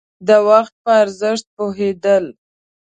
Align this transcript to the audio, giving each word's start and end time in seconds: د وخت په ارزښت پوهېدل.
د 0.27 0.29
وخت 0.47 0.73
په 0.83 0.91
ارزښت 1.03 1.45
پوهېدل. 1.55 2.25